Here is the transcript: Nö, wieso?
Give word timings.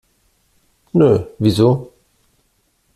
Nö, 0.91 1.11
wieso? 1.39 1.93